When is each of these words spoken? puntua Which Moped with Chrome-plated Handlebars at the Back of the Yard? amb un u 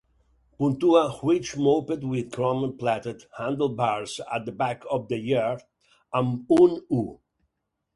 puntua 0.57 1.19
Which 1.21 1.55
Moped 1.57 2.03
with 2.03 2.31
Chrome-plated 2.31 3.25
Handlebars 3.37 4.19
at 4.33 4.45
the 4.47 4.51
Back 4.51 4.81
of 4.89 5.07
the 5.09 5.19
Yard? 5.19 5.61
amb 6.11 6.59
un 6.63 6.79
u 7.01 7.03